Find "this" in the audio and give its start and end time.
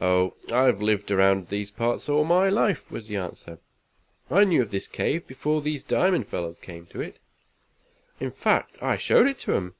4.70-4.88